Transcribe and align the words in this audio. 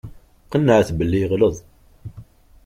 Qennɛeɣ-t 0.51 0.89
belli 0.97 1.19
yeɣleḍ. 1.19 1.55